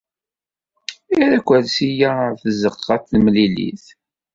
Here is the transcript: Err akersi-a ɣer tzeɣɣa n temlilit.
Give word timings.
Err 1.13 1.31
akersi-a 1.37 2.09
ɣer 2.17 2.33
tzeɣɣa 2.41 2.95
n 2.97 3.03
temlilit. 3.09 3.85